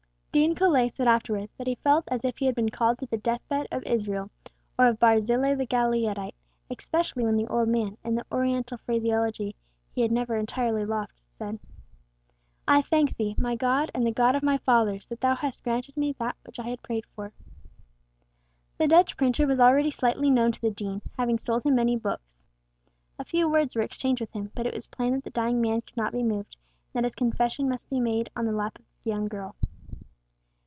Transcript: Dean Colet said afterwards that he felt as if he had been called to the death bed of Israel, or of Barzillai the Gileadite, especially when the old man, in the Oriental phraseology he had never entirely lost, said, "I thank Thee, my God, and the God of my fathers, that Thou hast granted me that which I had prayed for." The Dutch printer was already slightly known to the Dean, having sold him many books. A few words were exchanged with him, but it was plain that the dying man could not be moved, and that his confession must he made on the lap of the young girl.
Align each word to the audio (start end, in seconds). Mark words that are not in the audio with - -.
Dean 0.33 0.55
Colet 0.55 0.87
said 0.93 1.09
afterwards 1.09 1.51
that 1.57 1.67
he 1.67 1.75
felt 1.75 2.05
as 2.07 2.23
if 2.23 2.37
he 2.37 2.45
had 2.45 2.55
been 2.55 2.69
called 2.69 2.97
to 2.97 3.05
the 3.05 3.17
death 3.17 3.45
bed 3.49 3.67
of 3.69 3.83
Israel, 3.83 4.31
or 4.79 4.87
of 4.87 4.97
Barzillai 4.97 5.55
the 5.55 5.67
Gileadite, 5.67 6.35
especially 6.69 7.25
when 7.25 7.35
the 7.35 7.47
old 7.49 7.67
man, 7.67 7.97
in 8.01 8.15
the 8.15 8.25
Oriental 8.31 8.77
phraseology 8.77 9.57
he 9.91 9.99
had 9.99 10.09
never 10.09 10.37
entirely 10.37 10.85
lost, 10.85 11.21
said, 11.27 11.59
"I 12.65 12.81
thank 12.81 13.17
Thee, 13.17 13.35
my 13.37 13.57
God, 13.57 13.91
and 13.93 14.07
the 14.07 14.11
God 14.13 14.37
of 14.37 14.41
my 14.41 14.57
fathers, 14.59 15.05
that 15.07 15.19
Thou 15.19 15.35
hast 15.35 15.65
granted 15.65 15.97
me 15.97 16.13
that 16.17 16.37
which 16.45 16.59
I 16.59 16.69
had 16.69 16.81
prayed 16.81 17.05
for." 17.13 17.33
The 18.77 18.87
Dutch 18.87 19.17
printer 19.17 19.45
was 19.45 19.59
already 19.59 19.91
slightly 19.91 20.29
known 20.29 20.53
to 20.53 20.61
the 20.61 20.71
Dean, 20.71 21.01
having 21.17 21.39
sold 21.39 21.63
him 21.65 21.75
many 21.75 21.97
books. 21.97 22.45
A 23.19 23.25
few 23.25 23.49
words 23.49 23.75
were 23.75 23.81
exchanged 23.81 24.21
with 24.21 24.31
him, 24.31 24.51
but 24.55 24.65
it 24.65 24.73
was 24.73 24.87
plain 24.87 25.11
that 25.15 25.25
the 25.25 25.29
dying 25.29 25.59
man 25.59 25.81
could 25.81 25.97
not 25.97 26.13
be 26.13 26.23
moved, 26.23 26.55
and 26.93 27.03
that 27.03 27.03
his 27.05 27.15
confession 27.15 27.67
must 27.67 27.89
he 27.89 27.99
made 27.99 28.29
on 28.33 28.45
the 28.45 28.53
lap 28.53 28.79
of 28.79 28.85
the 29.03 29.09
young 29.09 29.27
girl. 29.27 29.57